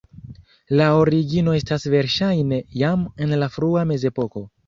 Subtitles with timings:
[0.79, 4.47] La origino estas verŝajne jam en la frua mezepoko.